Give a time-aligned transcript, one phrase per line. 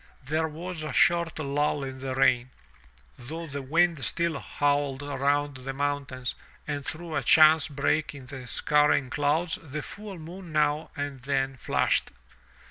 [0.23, 2.49] There was a short lull in the rain,
[3.19, 6.25] though the wind still howled around the mountain,
[6.67, 11.55] and through a chance break in the scurrying clouds the full moon now and then
[11.55, 12.09] flashed.